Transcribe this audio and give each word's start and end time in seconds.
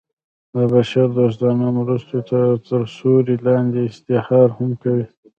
د 0.53 0.55
بشر 0.73 1.07
دوستانه 1.19 1.67
مرستو 1.77 2.17
تر 2.67 2.81
سیورې 2.95 3.35
لاندې 3.47 3.79
اشتهار 3.89 4.47
هم 4.57 4.71
کوي. 4.81 5.05